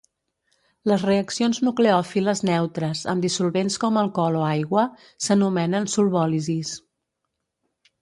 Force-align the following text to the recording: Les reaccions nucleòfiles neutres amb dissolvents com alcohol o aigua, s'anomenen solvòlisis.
Les 0.91 1.03
reaccions 1.07 1.59
nucleòfiles 1.67 2.41
neutres 2.49 3.03
amb 3.15 3.27
dissolvents 3.27 3.79
com 3.85 4.01
alcohol 4.05 4.41
o 4.43 4.45
aigua, 4.49 4.89
s'anomenen 5.29 5.89
solvòlisis. 5.99 6.77